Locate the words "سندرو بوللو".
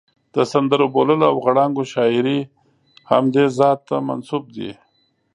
0.51-1.25